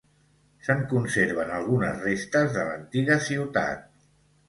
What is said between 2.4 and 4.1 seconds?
de l'antiga ciutat.